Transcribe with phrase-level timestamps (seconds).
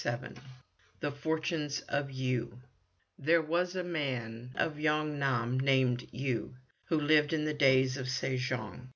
[0.03, 0.29] XXVII
[0.99, 2.57] THE FORTUNES OF YOO
[3.19, 8.09] There was a man of Yong nam, named Yoo, who lived in the days of
[8.09, 8.89] Se jong.